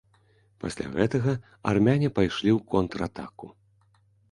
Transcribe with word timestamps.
Пасля 0.63 0.87
гэтага 0.95 1.35
армяне 1.73 2.09
пайшлі 2.17 2.51
ў 2.57 2.59
контратаку. 2.75 3.47